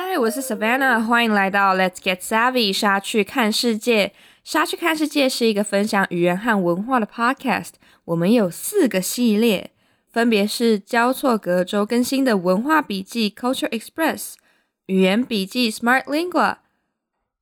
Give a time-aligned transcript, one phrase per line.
[0.00, 4.12] 嗨，我是 Savannah，欢迎来到 Let's Get Savvy，沙去看世界。
[4.44, 7.72] 沙去看世界是一个分享语言和文化的 podcast。
[8.04, 9.72] 我们有四个系列，
[10.08, 14.34] 分别是交错隔周更新的文化笔记 Culture Express、
[14.86, 16.58] 语言笔记 Smart Lingua。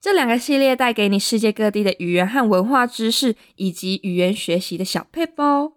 [0.00, 5.74] 这两个系列带给你世界各地的语言和文化知识，以及语言学习的小配包。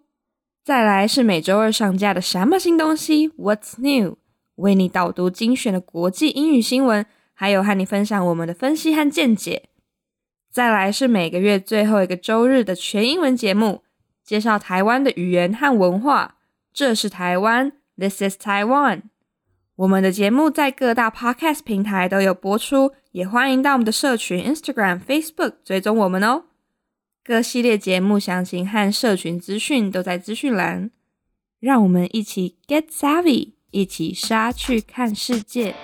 [0.64, 4.16] 再来是每周二上架的什么新东西 What's New，
[4.60, 9.68] 为你导读精选的国际英语新闻，还有和你分享我们的分析和见解。
[10.50, 13.82] 再来是每个月最后一个周日的全英文节目。
[14.22, 16.36] 介绍台湾的语言和文化，
[16.72, 19.02] 这是台湾，This is Taiwan。
[19.74, 26.44] 我们的节目在各大 Podcast 平台都有播出，也欢迎到我们的社群 Instagram、Facebook 追踪我们哦。
[27.24, 30.90] 各系列节目详情和社群资讯都在资讯栏。
[31.58, 35.74] 让我们一起 Get Savvy，一起杀去看世界。